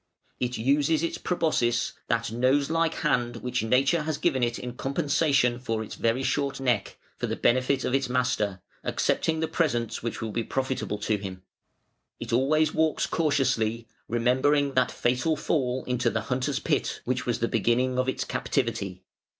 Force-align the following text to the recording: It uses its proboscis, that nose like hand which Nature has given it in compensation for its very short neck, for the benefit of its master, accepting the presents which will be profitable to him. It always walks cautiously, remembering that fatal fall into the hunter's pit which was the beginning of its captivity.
It 0.39 0.57
uses 0.57 1.03
its 1.03 1.19
proboscis, 1.19 1.93
that 2.07 2.31
nose 2.31 2.71
like 2.71 2.95
hand 2.95 3.35
which 3.35 3.61
Nature 3.61 4.01
has 4.01 4.17
given 4.17 4.41
it 4.41 4.57
in 4.57 4.73
compensation 4.73 5.59
for 5.59 5.83
its 5.83 5.93
very 5.93 6.23
short 6.23 6.59
neck, 6.59 6.97
for 7.17 7.27
the 7.27 7.35
benefit 7.35 7.85
of 7.85 7.93
its 7.93 8.09
master, 8.09 8.61
accepting 8.83 9.41
the 9.41 9.47
presents 9.47 10.01
which 10.01 10.19
will 10.19 10.31
be 10.31 10.43
profitable 10.43 10.97
to 10.97 11.17
him. 11.17 11.43
It 12.19 12.33
always 12.33 12.73
walks 12.73 13.05
cautiously, 13.05 13.87
remembering 14.07 14.73
that 14.73 14.89
fatal 14.91 15.35
fall 15.37 15.83
into 15.85 16.09
the 16.09 16.21
hunter's 16.21 16.57
pit 16.57 17.01
which 17.05 17.27
was 17.27 17.37
the 17.37 17.47
beginning 17.47 17.99
of 17.99 18.09
its 18.09 18.23
captivity. 18.23 19.03